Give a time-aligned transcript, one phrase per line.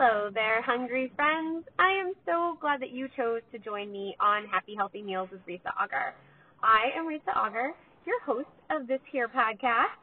[0.00, 1.64] Hello there, hungry friends.
[1.76, 5.44] I am so glad that you chose to join me on Happy Healthy Meals with
[5.44, 6.14] Risa Auger.
[6.62, 7.72] I am Risa Auger,
[8.06, 9.98] your host of this here podcast.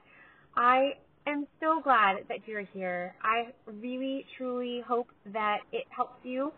[0.57, 0.95] I
[1.25, 3.15] am so glad that you're here.
[3.23, 6.51] I really, truly hope that it helps you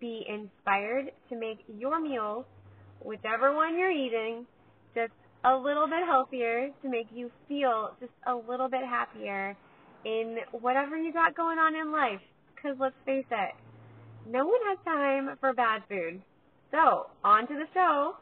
[0.00, 2.46] be inspired to make your meals,
[3.02, 4.46] whichever one you're eating,
[4.94, 5.12] just
[5.44, 9.54] a little bit healthier to make you feel just a little bit happier
[10.06, 12.22] in whatever you got going on in life.
[12.64, 13.54] Because let's face it,
[14.26, 16.22] no one has time for bad food.
[16.70, 18.16] So, on to the show.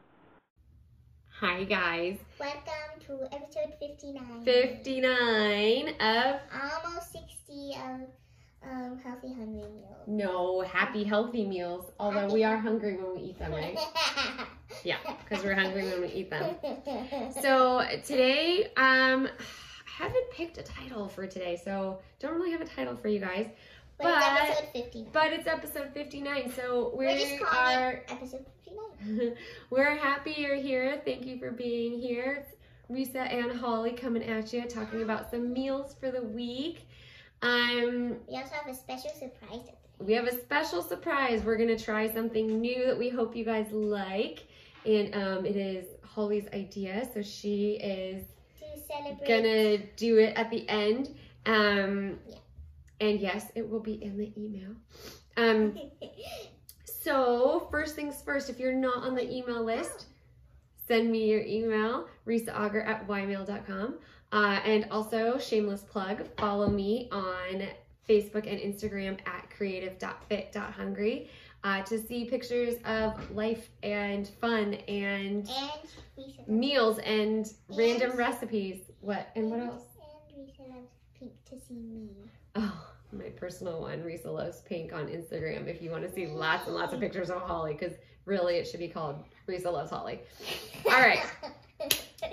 [1.39, 2.19] Hi, guys.
[2.41, 4.45] Welcome to episode 59.
[4.45, 10.09] 59 of Almost 60 of um, Healthy Hungry Meals.
[10.09, 13.79] No Happy Healthy Meals, although we are hungry when we eat them, right?
[14.85, 16.57] Yeah, because we're hungry when we eat them.
[17.41, 22.67] So today, um, I haven't picked a title for today, so don't really have a
[22.67, 23.47] title for you guys.
[24.03, 25.09] But, it's but- episode 59.
[25.13, 29.35] But it's episode 59, so we We're just calling are episode 59.
[29.71, 31.01] we're happy you're here.
[31.05, 32.45] Thank you for being here.
[32.45, 32.57] It's
[32.91, 36.87] Risa and Holly coming at you, talking about some meals for the week.
[37.43, 39.69] Um, We also have a special surprise
[39.99, 41.43] we have a special surprise.
[41.45, 44.45] We're gonna try something new that we hope you guys like,
[44.85, 47.09] and um, it is Holly's idea.
[47.15, 48.25] So she is
[48.59, 51.15] To gonna do it at the end.
[51.47, 52.37] Um, Yeah.
[53.03, 54.71] And yes, it will be in the email.
[55.37, 55.79] Um,
[57.03, 60.07] So, first things first, if you're not on the email list,
[60.87, 63.99] send me your email, risaauger at ymail.com.
[64.31, 67.65] Uh, and also, shameless plug, follow me on
[68.09, 71.29] Facebook and Instagram at creative.fit.hungry
[71.65, 78.79] uh, to see pictures of life and fun and and meals and random recipes.
[79.01, 79.29] What?
[79.35, 79.83] And what else?
[80.33, 80.89] And we said loves
[81.19, 82.11] pink to see me.
[83.43, 85.67] Personal one, Risa Loves Pink on Instagram.
[85.67, 88.69] If you want to see lots and lots of pictures of Holly, because really it
[88.69, 89.17] should be called
[89.49, 90.21] Risa Loves Holly.
[90.87, 91.25] All right,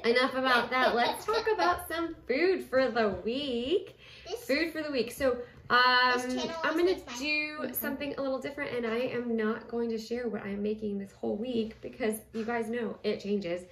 [0.05, 0.93] enough about that.
[0.93, 3.97] Let's talk about some food for the week.
[4.27, 5.11] This, Food for the week.
[5.11, 5.31] So,
[5.71, 6.21] um,
[6.63, 10.43] I'm gonna do something a little different, and I am not going to share what
[10.43, 13.63] I'm making this whole week because you guys know it changes.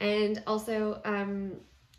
[0.00, 1.56] And also, um,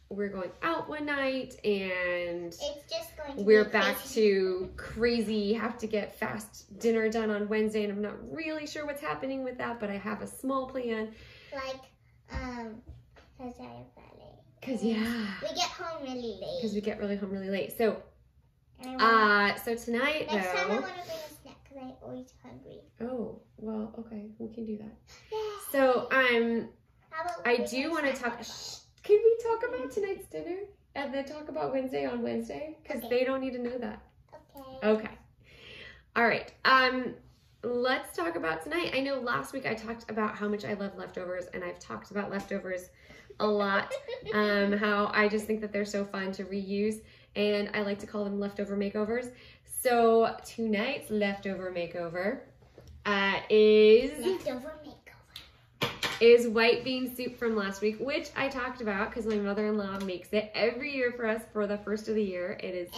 [0.09, 2.59] we're going out one night, and it's
[2.89, 7.47] just going to we're be back to crazy have to get fast dinner done on
[7.49, 10.65] wednesday and i'm not really sure what's happening with that but i have a small
[10.67, 11.09] plan
[11.53, 11.81] like
[12.31, 12.75] um
[13.37, 13.85] Ballet.
[14.59, 16.57] because yeah We get home really late.
[16.61, 18.01] because we get really home really late so
[18.99, 22.79] uh so tonight next time I want to bring a snack because I'm always hungry.
[23.01, 24.97] oh well okay we can do that
[25.31, 25.39] Yeah.
[25.71, 26.69] so um
[27.09, 30.57] How about i do want to talk shh, can we talk about tonight's dinner
[30.95, 33.19] and then talk about wednesday on wednesday because Okay.
[33.19, 34.01] they don't need to know that?
[34.83, 34.87] Okay.
[34.87, 35.09] Okay.
[36.15, 36.51] All right.
[36.65, 37.13] Um
[37.63, 38.91] let's talk about tonight.
[38.93, 42.11] I know last week I talked about how much I love leftovers and I've talked
[42.11, 42.89] about leftovers
[43.39, 43.93] a lot.
[44.33, 47.01] Um how I just think that they're so fun to reuse
[47.35, 49.31] and I like to call them leftover makeovers.
[49.81, 52.39] So tonight's leftover makeover
[53.05, 54.96] uh is Leftover makeover.
[56.19, 60.29] Is white bean soup from last week, which I talked about because my mother-in-law makes
[60.33, 62.57] it every year for us for the first of the year.
[62.61, 62.89] It is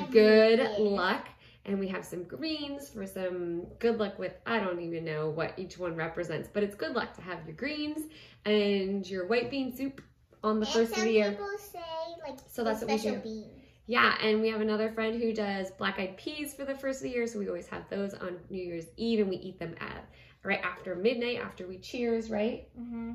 [0.00, 0.78] Every good year.
[0.78, 1.28] luck.
[1.66, 5.54] And we have some greens for some good luck with, I don't even know what
[5.56, 8.06] each one represents, but it's good luck to have your greens
[8.44, 10.02] and your white bean soup
[10.42, 11.38] on the and first of the year.
[11.58, 11.80] say
[12.26, 13.16] like So that's what we do.
[13.16, 13.46] beans.
[13.86, 17.04] Yeah, and we have another friend who does black eyed peas for the first of
[17.04, 19.74] the year, so we always have those on New Year's Eve and we eat them
[19.80, 20.04] at
[20.44, 22.68] right after midnight after we cheers, right?
[22.78, 23.12] Mm-hmm.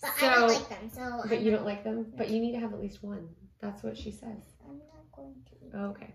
[0.00, 2.28] But So- I don't like them, so But I'm you not, don't like them, but
[2.30, 3.28] you need to have at least one.
[3.60, 4.42] That's what she says.
[4.68, 5.34] I'm not going
[5.70, 5.78] to.
[5.78, 6.14] Okay.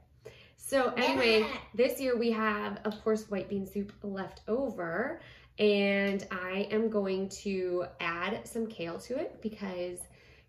[0.58, 5.20] So anyway, this year we have, of course, white bean soup left over,
[5.58, 9.98] and I am going to add some kale to it because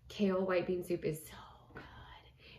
[0.09, 1.33] kale white bean soup is so
[1.73, 1.81] good.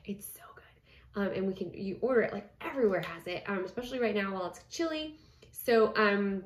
[0.06, 3.64] It's so good, um, and we can you order it like everywhere has it, um,
[3.64, 5.16] especially right now while it's chilly.
[5.52, 6.43] So um,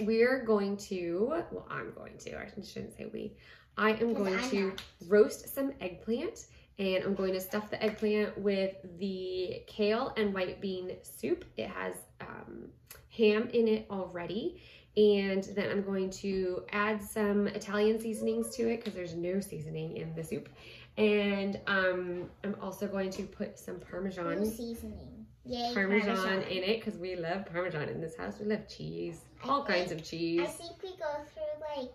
[0.00, 2.38] we're going to, well, I'm going to.
[2.38, 3.34] I shouldn't say we.
[3.76, 4.82] I am going I'm to not.
[5.08, 6.46] roast some eggplant
[6.78, 11.44] and I'm going to stuff the eggplant with the kale and white bean soup.
[11.56, 12.68] It has um,
[13.10, 14.62] ham in it already.
[14.96, 19.96] And then I'm going to add some Italian seasonings to it because there's no seasoning
[19.96, 20.48] in the soup.
[20.96, 25.19] And um, I'm also going to put some No Parmesan seasoning.
[25.46, 28.34] Yay, Parmesan in it because we love Parmesan in this house.
[28.38, 30.42] We love cheese, all I kinds of cheese.
[30.42, 31.92] I think we go through like,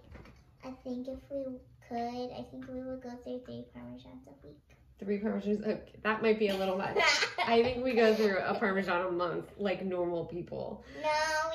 [0.63, 1.57] I think if we
[1.87, 4.57] could, I think we would go through three parmesans a week.
[4.99, 5.61] three parmesans.
[5.65, 6.97] Oh, okay, that might be a little much.
[7.47, 10.83] I think we go through a parmesan a month like normal people.
[11.03, 11.09] no,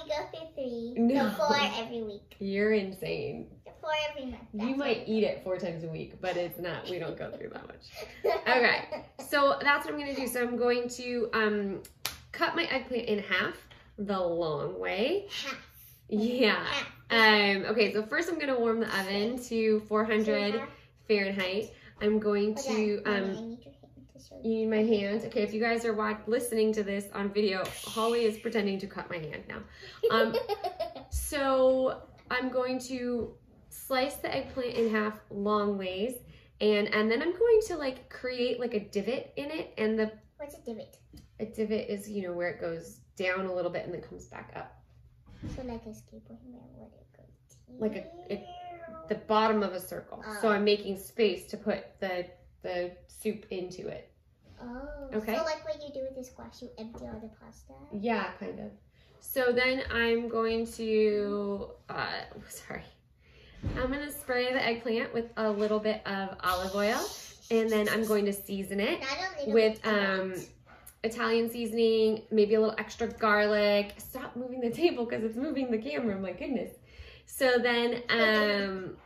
[0.04, 0.94] we go through three.
[0.96, 1.30] No.
[1.32, 2.36] Four every week.
[2.38, 3.48] You're insane.
[3.80, 4.42] Four every month.
[4.52, 6.88] You might eat it four times a week, but it's not.
[6.88, 7.86] We don't go through that much.
[8.46, 9.04] Okay.
[9.30, 10.26] So that's what I'm gonna do.
[10.26, 11.82] So I'm going to um,
[12.32, 13.56] cut my eggplant in half
[13.98, 15.26] the long way.
[15.44, 15.66] Half.
[16.08, 16.64] Yeah.
[16.64, 16.86] Half.
[17.12, 20.62] Um, okay, so first I'm gonna warm the oven to 400
[21.06, 21.70] Fahrenheit.
[22.02, 24.66] I'm going to um, need your hand to show you you.
[24.66, 25.24] need my hand.
[25.26, 28.86] Okay, if you guys are watch- listening to this on video, Holly is pretending to
[28.86, 29.58] cut my hand now.
[30.10, 30.34] Um,
[31.10, 32.00] so
[32.30, 33.34] I'm going to
[33.68, 36.14] slice the eggplant in half long ways,
[36.60, 40.12] and and then I'm going to like create like a divot in it, and the
[40.36, 40.96] What's a divot?
[41.38, 44.26] a divot is you know where it goes down a little bit and then comes
[44.26, 44.76] back up.
[45.56, 47.22] So like a skateboard would it go?
[47.78, 48.44] Like a- it-
[49.08, 50.22] The bottom of a circle.
[50.40, 50.52] So Oh.
[50.52, 52.26] I'm making space to put the
[52.62, 54.10] the soup into it.
[54.62, 55.08] Oh.
[55.14, 55.34] Okay.
[55.36, 57.72] So like what you do with the squash, you empty all the pasta.
[57.92, 58.70] Yeah, kind of.
[59.20, 62.06] So then I'm going to, uh,
[62.48, 62.82] sorry,
[63.76, 67.00] I'm going to spray the eggplant with a little bit of olive oil,
[67.50, 70.20] and then I'm going to season it Not a little with bit, a lot.
[70.20, 70.34] um,
[71.02, 73.94] Italian seasoning, maybe a little extra garlic.
[73.98, 76.18] Stop moving the table because it's moving the camera.
[76.18, 76.72] My goodness.
[77.26, 78.96] So then um,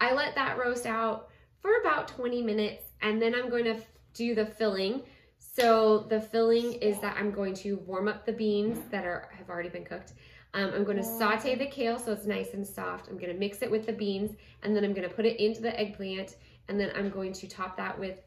[0.00, 1.28] I let that roast out
[1.60, 3.76] for about 20 minutes, and then I'm going to
[4.14, 5.02] do the filling.
[5.38, 9.48] So the filling is that I'm going to warm up the beans that are have
[9.48, 10.12] already been cooked.
[10.56, 13.08] Um, I'm going to saute the kale so it's nice and soft.
[13.08, 14.32] I'm going to mix it with the beans,
[14.62, 16.36] and then I'm going to put it into the eggplant,
[16.68, 18.20] and then I'm going to top that with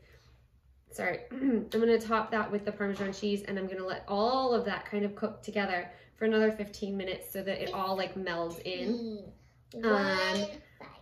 [0.91, 4.65] sorry, I'm gonna top that with the Parmesan cheese and I'm gonna let all of
[4.65, 8.59] that kind of cook together for another 15 minutes so that it all like melds
[8.63, 9.23] in.
[9.83, 10.45] Um,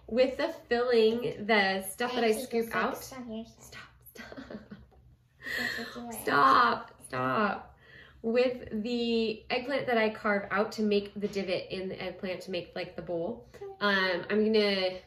[0.08, 2.98] With the filling, the stuff that I scoop out.
[2.98, 3.24] Stop.
[3.60, 3.82] Stop,
[4.14, 4.28] stop,
[5.58, 6.22] That's what you want.
[6.22, 7.77] stop, stop.
[8.28, 12.52] With the eggplant that I carve out to make the divot in the eggplant to
[12.52, 13.48] make like the bowl,
[13.80, 14.98] um, I'm gonna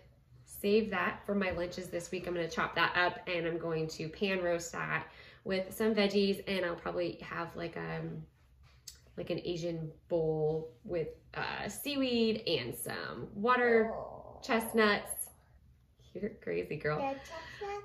[0.47, 2.27] save that for my lunches this week.
[2.27, 5.07] I'm gonna chop that up and I'm going to pan roast that
[5.45, 8.23] with some veggies and I'll probably have like um
[9.19, 14.41] like an Asian bowl with uh, seaweed and some water Oh.
[14.43, 15.29] chestnuts.
[16.15, 17.15] You're crazy, girl.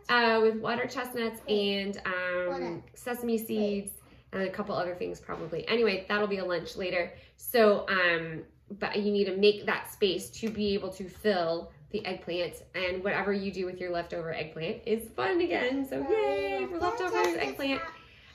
[0.07, 3.91] Uh, with water chestnuts and um, sesame seeds
[4.35, 5.67] and a couple other things probably.
[5.67, 7.13] Anyway, that'll be a lunch later.
[7.37, 8.43] So, um,
[8.79, 13.03] but you need to make that space to be able to fill the eggplant and
[13.03, 15.87] whatever you do with your leftover eggplant is fun again.
[15.87, 17.81] So yay for leftover eggplant.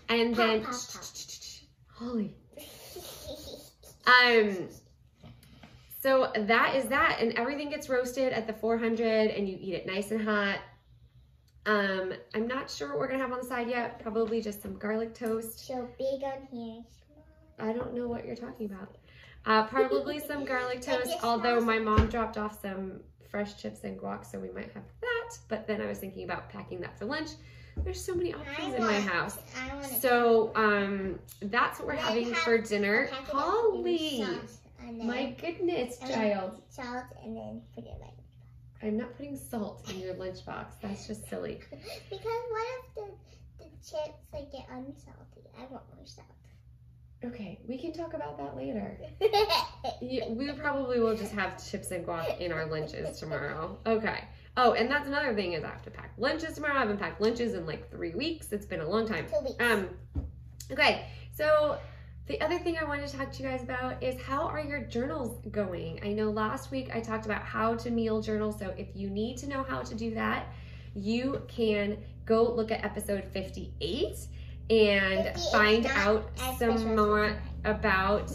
[0.08, 0.74] And then, pop.
[4.06, 4.68] Um,
[6.02, 9.86] so that is that, and everything gets roasted at the 400, and you eat it
[9.86, 10.58] nice and hot.
[11.70, 14.00] Um, I'm not sure what we're gonna have on the side yet.
[14.00, 15.66] Probably just some garlic toast.
[15.66, 16.82] So big on here.
[17.60, 18.96] I don't know what you're talking about.
[19.46, 21.16] Uh, probably some garlic toast.
[21.22, 23.00] Although my mom dropped off some
[23.30, 25.38] fresh chips and guac, so we might have that.
[25.48, 27.30] But then I was thinking about packing that for lunch.
[27.76, 29.38] There's so many options in my house.
[30.00, 33.04] So um, that's what we're Then having have for dinner.
[33.04, 36.60] a packet of Holly, sauce, and then my goodness, child.
[36.68, 38.10] Salt and then put it like.
[38.82, 40.66] I'm not putting salt in your lunchbox.
[40.82, 41.60] That's just silly.
[42.10, 45.46] Because what if the, the chips like get unsalty?
[45.58, 46.26] I want more salt.
[47.22, 48.96] Okay, we can talk about that later.
[50.02, 53.78] Yeah, we probably will just have chips and guac in our lunches tomorrow.
[53.86, 54.24] Okay.
[54.56, 56.74] Oh, and that's another thing is I have to pack lunches tomorrow.
[56.74, 58.50] I haven't packed lunches in like three weeks.
[58.52, 59.26] It's been a long time.
[59.26, 59.56] Two weeks.
[59.60, 59.90] Um,
[60.72, 61.78] okay, so
[62.30, 64.82] the other thing I wanted to talk to you guys about is how are your
[64.82, 65.98] journals going?
[66.04, 68.52] I know last week I talked about how to meal journal.
[68.52, 70.46] So if you need to know how to do that,
[70.94, 74.28] you can go look at episode 58
[74.70, 78.30] and 58 find out some more about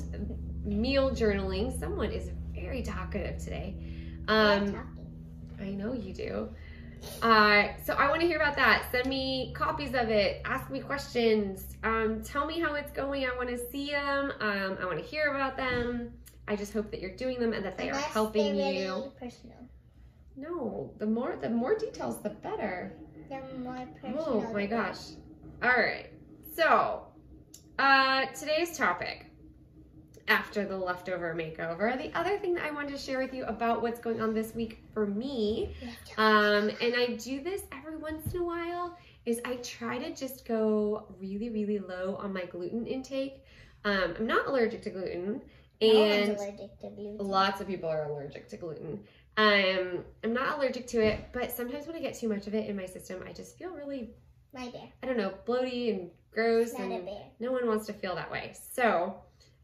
[0.65, 1.79] meal journaling.
[1.79, 3.77] Someone is very talkative today.
[4.27, 4.91] Um.
[5.57, 6.49] I know you do.
[7.21, 8.85] Uh, so I want to hear about that.
[8.91, 10.41] Send me copies of it.
[10.45, 11.77] Ask me questions.
[11.83, 13.25] Um, tell me how it's going.
[13.25, 14.31] I want to see them.
[14.39, 16.11] Um, I want to hear about them.
[16.47, 19.11] I just hope that you're doing them and that they are helping they're you.
[19.19, 19.57] personal.
[20.37, 22.93] No, the more the more details, the better.
[23.29, 24.45] They're more personal.
[24.47, 24.99] Oh my gosh.
[25.63, 26.11] All right.
[26.55, 27.07] So,
[27.79, 29.24] uh, today's topic
[30.27, 33.81] after the leftover makeover, the other thing that I wanted to share with you about
[33.81, 35.75] what's going on this week for me,
[36.17, 40.45] um, and I do this every once in a while, is I try to just
[40.47, 43.43] go really, really low on my gluten intake.
[43.83, 45.41] Um, I'm not allergic to gluten,
[45.81, 47.17] and to gluten.
[47.19, 49.01] Lots of people are allergic to gluten.
[49.37, 52.67] Um, I'm not allergic to it, but sometimes when I get too much of it
[52.69, 54.11] in my system, I just feel really.
[55.03, 56.91] I don't know, bloaty and gross and
[57.39, 58.53] no one wants to feel that way.
[58.71, 59.15] So,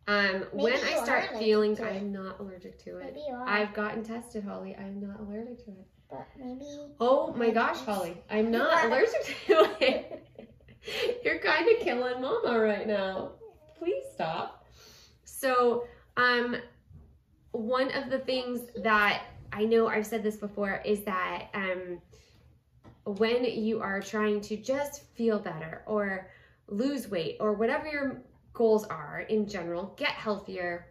[0.08, 1.80] um, when I start feeling.
[1.82, 3.06] I'm not allergic to it.
[3.06, 3.48] Maybe you are.
[3.48, 4.76] I've gotten tested, Holly.
[4.76, 5.88] I'm not allergic to it.
[6.10, 6.66] But maybe.
[7.00, 10.28] Oh my Maybe gosh, Holly, I'm not allergic to it.
[11.24, 13.32] You're kind of killing Mama right now.
[13.78, 14.68] Please stop.
[15.24, 15.86] So,
[16.18, 16.58] um,
[17.52, 22.02] one of the things that I know I've said this before is that um,
[23.06, 26.30] when you are trying to just feel better or
[26.68, 28.22] lose weight or whatever your
[28.62, 30.86] goals are in general, get healthier.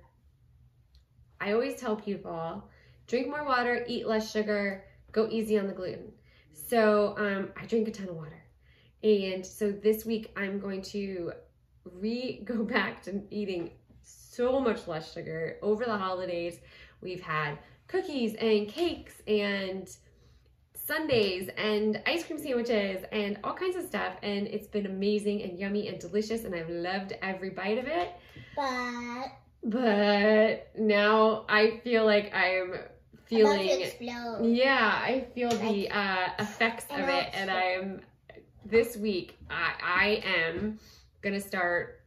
[1.40, 2.68] I always tell people
[3.06, 6.10] drink more water, eat less sugar, go easy on the gluten.
[6.52, 8.42] So um, I drink a ton of water.
[9.04, 11.30] And so this week I'm going to
[11.84, 13.70] re go back to eating
[14.02, 16.58] so much less sugar over the holidays.
[17.00, 19.88] We've had cookies and cakes and
[20.90, 24.14] sundaes and ice cream sandwiches and all kinds of stuff.
[24.22, 26.44] And it's been amazing and yummy and delicious.
[26.44, 28.10] And I've loved every bite of it.
[28.56, 29.26] But.
[29.62, 32.80] But now I feel like I'm
[33.26, 38.00] feeling to yeah, I feel the uh, effects of it, and I'm
[38.64, 39.38] this week.
[39.50, 40.78] I I am
[41.20, 42.00] gonna start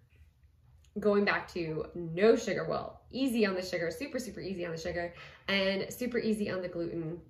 [0.99, 2.65] going back to no sugar.
[2.67, 5.13] Well, easy on the sugar, super super easy on the sugar,
[5.47, 7.21] and super easy on the gluten.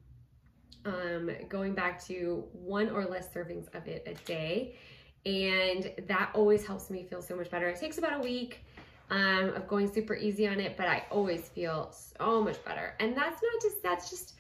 [0.85, 4.75] Um, going back to one or less servings of it a day,
[5.25, 7.67] and that always helps me feel so much better.
[7.67, 8.65] It takes about a week
[9.09, 12.95] um, of going super easy on it, but I always feel so much better.
[12.99, 14.33] And that's not just that's just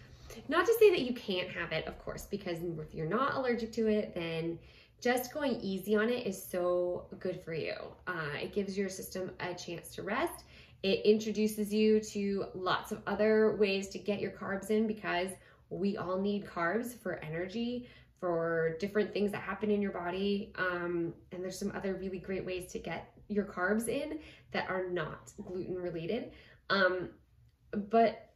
[0.47, 3.71] not to say that you can't have it, of course, because if you're not allergic
[3.73, 4.57] to it, then
[5.01, 7.75] just going easy on it is so good for you.
[8.07, 10.45] Uh, it gives your system a chance to rest.
[10.81, 15.29] It introduces you to lots of other ways to get your carbs in because
[15.79, 17.87] we all need carbs for energy,
[18.19, 20.53] for different things that happen in your body.
[20.57, 24.19] Um, and there's some other really great ways to get your carbs in
[24.51, 26.31] that are not gluten related.
[26.69, 27.09] Um,
[27.89, 28.29] but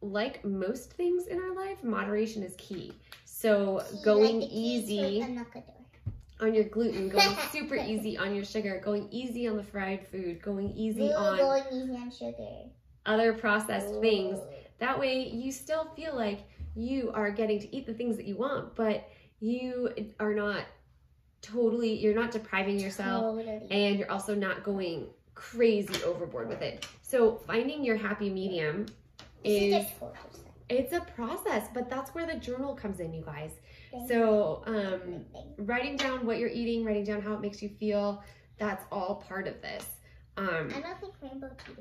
[0.00, 2.92] like most things in our life, moderation is key.
[3.24, 6.14] So going like easy with the knuckle door.
[6.48, 10.42] on your gluten, going super easy on your sugar, going easy on the fried food,
[10.42, 12.70] going easy Ooh, on going easy on sugar.
[13.06, 14.38] other processed things.
[14.78, 16.40] That way you still feel like
[16.74, 19.08] you are getting to eat the things that you want, but
[19.40, 19.90] you
[20.20, 20.64] are not
[21.42, 23.66] totally, you're not depriving yourself Totally.
[23.70, 26.86] and you're also not going crazy overboard with it.
[27.02, 28.86] So finding your happy medium
[29.44, 29.86] is
[30.70, 33.50] it's a process, but that's where the journal comes in, you guys.
[34.08, 35.24] So, um
[35.58, 38.22] writing down what you're eating, writing down how it makes you feel,
[38.58, 39.86] that's all part of this.
[40.36, 41.76] Um I don't think Rainbow can.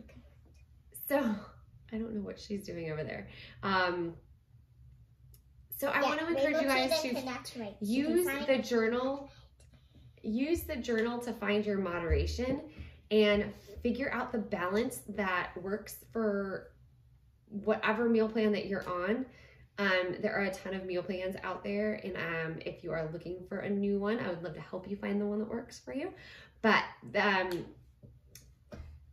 [1.07, 1.35] so
[1.93, 3.27] I don't know what she's doing over there.
[3.61, 4.13] Um
[5.77, 7.75] so I Yeah, want to encourage you guys to cannot write.
[7.85, 9.29] She can use the journal
[10.23, 12.61] use the journal to find your moderation
[13.11, 16.71] and figure out the balance that works for
[17.49, 19.25] whatever meal plan that you're on
[19.79, 23.09] um, there are a ton of meal plans out there and um, if you are
[23.11, 25.49] looking for a new one i would love to help you find the one that
[25.49, 26.13] works for you
[26.61, 26.83] but
[27.15, 27.65] um,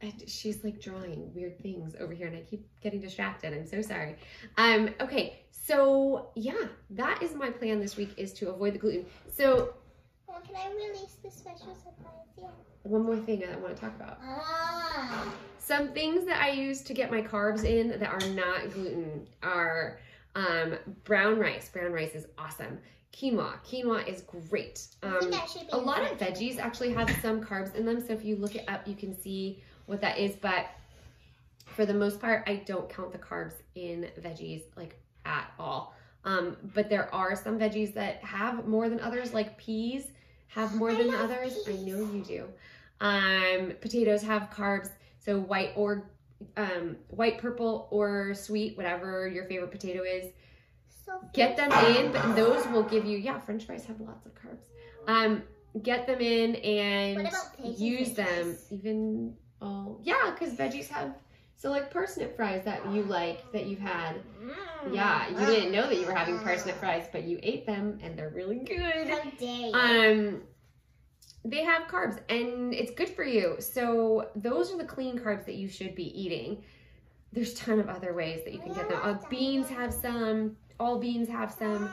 [0.02, 3.82] and she's like drawing weird things over here and i keep getting distracted i'm so
[3.82, 4.16] sorry
[4.56, 9.04] um, okay so yeah that is my plan this week is to avoid the gluten
[9.32, 9.74] so
[10.32, 12.14] Oh, can I release the special surprise?
[12.38, 12.48] Yeah.
[12.84, 14.18] one more thing I want to talk about.
[14.22, 15.32] Ah.
[15.58, 19.98] Some things that I use to get my carbs in that are not gluten are
[20.36, 21.68] um, brown rice.
[21.68, 22.78] Brown rice is awesome.
[23.12, 23.54] Quinoa.
[23.68, 24.86] Quinoa is great.
[25.02, 28.00] Um, think that should be a lot of veggies actually have some carbs in them,
[28.00, 30.36] so if you look it up, you can see what that is.
[30.36, 30.66] But
[31.66, 35.94] for the most part, I don't count the carbs in veggies like at all.
[36.24, 40.12] Um, but there are some veggies that have more than others, like peas
[40.48, 41.58] have more than others.
[41.66, 42.44] I know you do.
[43.00, 46.10] Um, potatoes have carbs, so white or
[46.56, 50.32] um, white, purple, or sweet, whatever your favorite potato is
[51.04, 54.32] So get them in but those will give you yeah french fries have lots of
[54.34, 54.62] carbs
[55.06, 55.42] um
[55.82, 61.14] get them in and What about veggie use them even oh yeah because veggies have
[61.56, 64.16] so like parsnip fries that you like that you've had.
[64.42, 64.94] Mm.
[64.94, 68.18] yeah you didn't know that you were having parsnip fries but you ate them and
[68.18, 69.08] they're really good.
[69.08, 69.72] How dare you?
[69.74, 70.42] um
[71.44, 73.56] they have carbs and it's good for you.
[73.60, 76.62] So those are the clean carbs that you should be eating.
[77.32, 79.00] There's a ton of other ways that you can get them.
[79.02, 81.90] Uh, beans have some all beans have some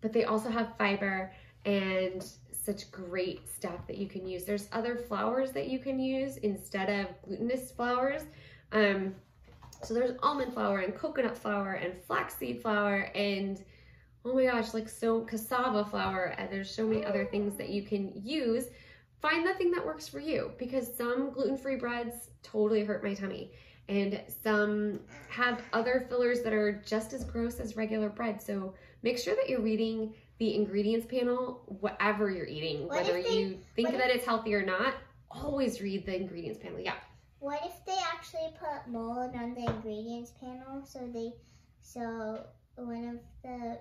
[0.00, 1.32] but they also have fiber
[1.64, 2.24] and
[2.68, 6.88] such great stuff that you can use there's other flours that you can use instead
[6.88, 8.22] of glutinous flours
[8.72, 9.14] um
[9.82, 13.64] so there's almond flour and coconut flour and flaxseed flour and
[14.24, 17.82] oh my gosh, like so cassava flour, and there's so many other things that you
[17.82, 18.66] can use.
[19.20, 23.14] Find the thing that works for you because some gluten free breads totally hurt my
[23.14, 23.52] tummy,
[23.88, 28.40] and some have other fillers that are just as gross as regular bread.
[28.40, 33.38] So make sure that you're reading the ingredients panel, whatever you're eating, What whether they-
[33.38, 34.94] you think that it's healthy or not.
[35.30, 36.80] Always read the ingredients panel.
[36.80, 36.94] Yeah.
[37.40, 41.32] What if they actually put mold on the ingredients panel so they
[41.82, 43.78] so one of the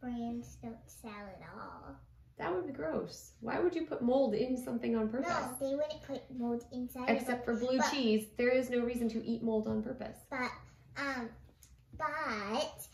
[0.00, 1.96] brands don't sell at all?
[2.38, 3.34] That would be gross.
[3.40, 5.28] Why would you put mold in something on purpose?
[5.28, 9.08] No, they wouldn't put mold inside Except for blue but- cheese, there is no reason
[9.10, 10.18] to eat mold on purpose.
[10.30, 10.50] But
[10.96, 11.28] um,
[11.96, 12.08] but
[12.62, 12.89] if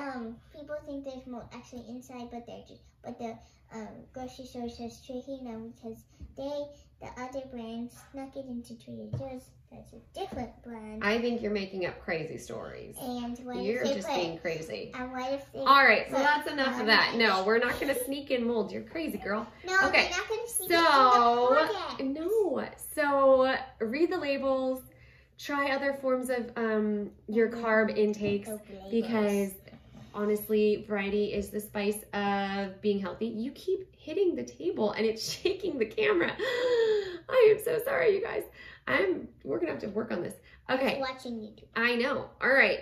[0.00, 3.36] um people think there's mold actually inside, but they're just but the
[3.72, 5.98] um grocery store is just tricking them because
[6.36, 6.64] they
[7.00, 9.44] the other brand snuck it into Trader Joe's.
[9.72, 11.04] That's a different brand.
[11.04, 12.96] I think you're making up crazy stories.
[13.00, 14.90] and what You're just put, being crazy.
[14.98, 17.14] and what if they All right, so that's enough of that.
[17.16, 18.72] No, we're not going to sneak in mold.
[18.72, 19.46] You're crazy, girl.
[19.64, 22.68] No, Okay, they're not gonna see So, in the no.
[22.94, 24.82] So, read the labels.
[25.38, 28.50] Try other forms of um, your carb intakes
[28.90, 29.52] because
[30.14, 33.26] honestly, variety is the spice of being healthy.
[33.26, 36.32] You keep hitting the table and it's shaking the camera.
[36.38, 38.44] I am so sorry, you guys.
[38.86, 40.34] I'm we're gonna have to work on this.
[40.68, 41.64] Okay, watching YouTube.
[41.76, 42.28] I know.
[42.42, 42.80] All right.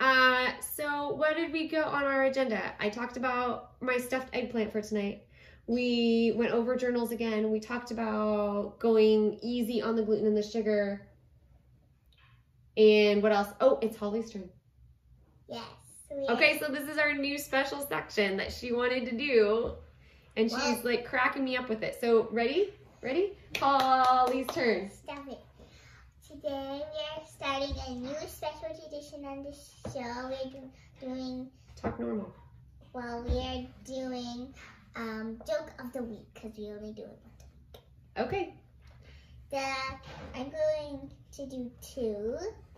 [0.00, 2.74] Uh, so what did we go on our agenda?
[2.80, 5.22] I talked about my stuffed eggplant for tonight.
[5.66, 7.50] We went over journals again.
[7.50, 11.06] We talked about going easy on the gluten and the sugar.
[12.76, 13.48] And what else?
[13.60, 14.48] Oh, it's Holly's turn.
[15.48, 15.62] Yes.
[16.14, 19.72] We- Okay, so this is our new special section that she wanted to do.
[20.36, 21.96] And she's like cracking me up with it.
[22.00, 22.72] So, ready?
[23.02, 23.34] Ready?
[23.58, 24.90] Holly's turn.
[24.90, 25.38] Stop it.
[26.26, 29.52] Today we are starting a new special tradition on the
[29.92, 30.28] show.
[30.28, 30.70] We're do-
[31.06, 32.34] doing, Talk normal.
[32.92, 34.52] well, we are doing
[34.96, 37.44] um, joke of the week because we only do it once.
[38.16, 38.26] a week.
[38.26, 38.54] Okay.
[39.50, 39.58] The
[40.34, 42.36] I'm going to do two.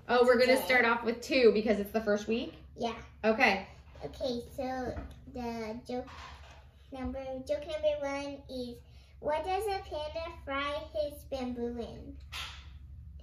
[0.08, 2.52] Oh, we're going to start off with two because it's the first week?
[2.78, 2.94] Yeah.
[3.24, 3.66] Okay.
[4.04, 4.42] Okay.
[4.56, 4.94] So
[5.34, 6.06] the joke
[6.92, 8.76] number joke number one is
[9.20, 12.16] what does a panda fry his bamboo in?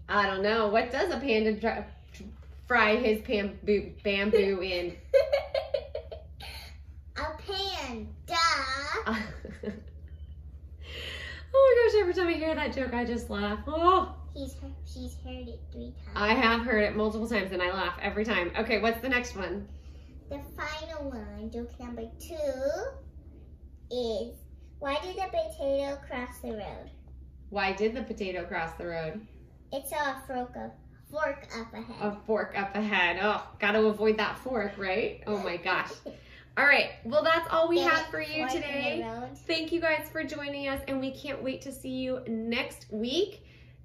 [0.09, 0.67] I don't know.
[0.67, 1.85] What does a panda dry,
[2.67, 4.97] fry his bamboo, bamboo in?
[7.15, 8.07] a panda.
[9.05, 9.17] oh
[11.53, 13.59] my gosh, every time I hear that joke, I just laugh.
[13.67, 14.55] Oh, He's
[14.91, 16.15] she's heard it three times.
[16.15, 18.51] I have heard it multiple times and I laugh every time.
[18.57, 19.67] Okay, what's the next one?
[20.29, 22.35] The final one, joke number two,
[23.91, 24.33] is
[24.79, 26.89] why did the potato cross the road?
[27.49, 29.21] Why did the potato cross the road?
[29.71, 30.75] It saw a fork up,
[31.11, 31.95] fork up ahead.
[32.01, 33.19] A fork up ahead.
[33.21, 35.21] Oh, gotta avoid that fork, right?
[35.27, 35.91] Oh my gosh.
[36.57, 39.11] All right, well, that's all we have for you fork in the today.
[39.47, 43.41] Thank you guys for joining us, and we can't wait to see you next week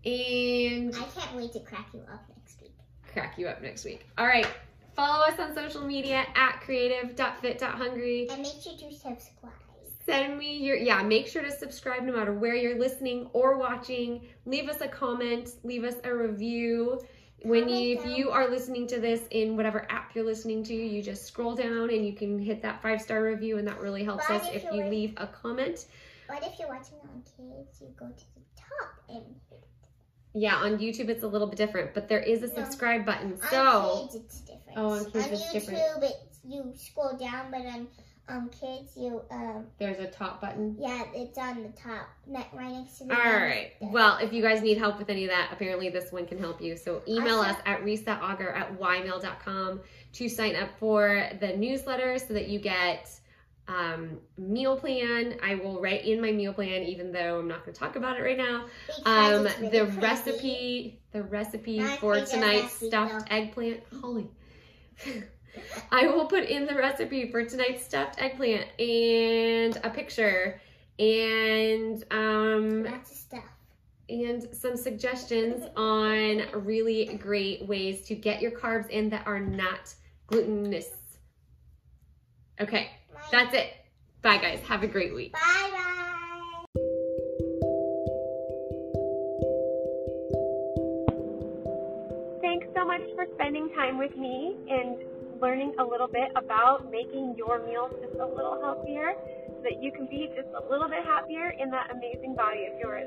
[0.08, 2.74] and I can't wait to crack you up next week.
[3.12, 4.06] crack you up next week.
[4.16, 4.46] All right,
[4.94, 8.28] follow us on social media at creative.fit.hungry.
[8.30, 9.52] And make sure to subscribe.
[10.06, 14.26] Send me your, yeah, make sure to subscribe no matter where you're listening or watching.
[14.46, 16.98] Leave us a comment, leave us a review.
[17.42, 21.02] When you, if you are listening to this in whatever app you're listening to, you
[21.02, 24.26] just scroll down and you can hit that five star review, and that really helps
[24.26, 25.86] But us if if you leave a comment.
[26.26, 29.24] But if you're watching on kids, you go to the top and
[30.38, 32.54] Yeah, on YouTube it's a little bit different, but there is a No.
[32.54, 33.32] subscribe button.
[33.32, 34.78] On So, kids, it's different.
[34.78, 35.80] Oh, on kids on it's YouTube, different.
[36.04, 37.88] it's you scroll down, but on
[38.30, 40.76] um kids, you um there's a top button.
[40.78, 43.14] yeah, it's on the top, right next to the.
[43.14, 43.72] All right.
[43.80, 46.60] Well, if you guys need help with any of that, apparently this one can help
[46.60, 46.76] you.
[46.76, 49.80] So email us at risaauger at ymail.com
[50.12, 53.10] to sign up for the newsletter so that you get
[53.68, 55.38] um, meal plan.
[55.42, 58.18] I will write in my meal plan, even though I'm not going to talk about
[58.18, 58.66] it right now.
[59.04, 60.00] Um, really the crazy.
[60.00, 63.80] recipe, the recipe for tonight's stuffed eggplant.
[64.00, 64.28] Holy.
[65.92, 70.60] I will put in the recipe for tonight's stuffed eggplant and a picture
[70.98, 73.44] and um Lots of stuff.
[74.08, 79.94] and some suggestions on really great ways to get your carbs in that are not
[80.26, 80.90] glutinous.
[82.60, 82.90] Okay,
[83.30, 83.72] that's it.
[84.22, 84.60] Bye guys.
[84.66, 85.32] Have a great week.
[85.32, 85.88] Bye bye.
[92.40, 94.98] Thanks so much for spending time with me and
[95.40, 99.14] learning a little bit about making your meals just a little healthier
[99.46, 102.78] so that you can be just a little bit happier in that amazing body of
[102.80, 103.06] yours.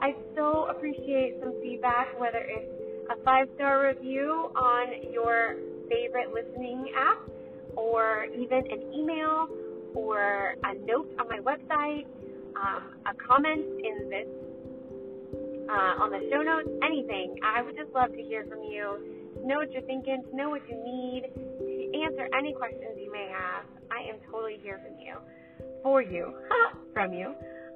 [0.00, 2.70] I so appreciate some feedback, whether it's
[3.10, 5.56] a five star review on your
[5.88, 7.33] favorite listening app
[7.76, 9.48] or even an email
[9.94, 12.06] or a note on my website,
[12.56, 14.28] um, a comment in this
[15.68, 17.36] uh, on the show notes, anything.
[17.42, 20.50] I would just love to hear from you, to know what you're thinking, to know
[20.50, 23.64] what you need, to answer any questions you may have.
[23.90, 25.16] I am totally here from you,
[25.82, 26.34] for you,
[26.92, 27.34] from you.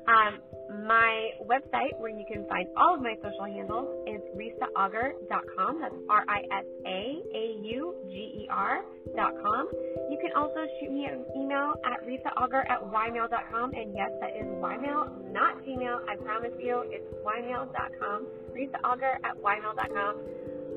[0.09, 0.41] Um,
[0.87, 5.81] my website, where you can find all of my social handles, is risaauger.com.
[5.81, 9.69] That's R I S A A U G E R.com.
[10.11, 13.75] You can also shoot me an email at risaauger at ymail.com.
[13.75, 16.09] And yes, that is ymail, not Gmail.
[16.09, 18.27] I promise you, it's ymail.com.
[18.57, 20.17] risaauger at ymail.com.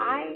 [0.02, 0.36] I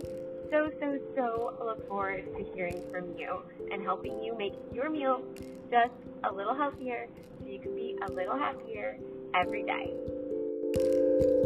[0.51, 5.21] so, so, so look forward to hearing from you and helping you make your meal
[5.69, 5.91] just
[6.23, 7.07] a little healthier
[7.55, 8.97] you can be a little happier
[9.33, 11.44] every day.